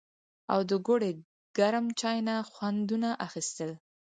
او 0.53 0.59
د 0.69 0.71
ګوړې 0.87 1.11
ګرم 1.57 1.85
چای 1.99 2.17
نه 2.27 2.35
خوندونه 2.51 3.09
اخيستل 3.27 3.71